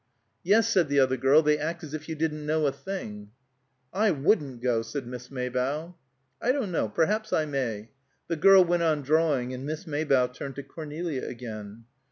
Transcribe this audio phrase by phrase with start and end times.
[0.41, 1.43] "Yes," said the other girl.
[1.43, 3.29] "They act as if you didn't know a thing."
[3.93, 5.93] "I wouldn't go," said Miss Maybough.
[6.41, 6.89] "I don't know.
[6.89, 7.91] Perhaps I may."
[8.27, 11.83] The girl went on drawing, and Miss Maybough turned to Cornelia again.